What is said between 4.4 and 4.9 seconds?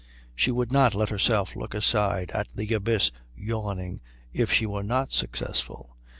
she were